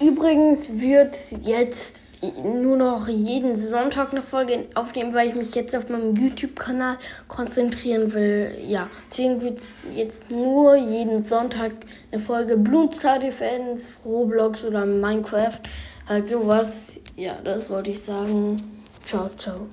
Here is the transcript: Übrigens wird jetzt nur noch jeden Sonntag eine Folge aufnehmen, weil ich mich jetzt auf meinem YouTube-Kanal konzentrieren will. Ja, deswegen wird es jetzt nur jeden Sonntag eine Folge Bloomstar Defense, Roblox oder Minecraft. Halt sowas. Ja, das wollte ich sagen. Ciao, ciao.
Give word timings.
Übrigens 0.00 0.80
wird 0.80 1.16
jetzt 1.42 2.00
nur 2.44 2.76
noch 2.76 3.08
jeden 3.08 3.56
Sonntag 3.56 4.12
eine 4.12 4.22
Folge 4.22 4.66
aufnehmen, 4.74 5.14
weil 5.14 5.28
ich 5.28 5.34
mich 5.34 5.54
jetzt 5.54 5.74
auf 5.74 5.88
meinem 5.88 6.16
YouTube-Kanal 6.16 6.96
konzentrieren 7.28 8.12
will. 8.12 8.52
Ja, 8.66 8.88
deswegen 9.10 9.42
wird 9.42 9.60
es 9.60 9.78
jetzt 9.94 10.30
nur 10.30 10.76
jeden 10.76 11.22
Sonntag 11.22 11.72
eine 12.12 12.20
Folge 12.20 12.56
Bloomstar 12.56 13.18
Defense, 13.18 13.92
Roblox 14.04 14.64
oder 14.64 14.84
Minecraft. 14.84 15.60
Halt 16.08 16.28
sowas. 16.28 17.00
Ja, 17.16 17.36
das 17.42 17.70
wollte 17.70 17.92
ich 17.92 18.02
sagen. 18.02 18.56
Ciao, 19.04 19.30
ciao. 19.36 19.66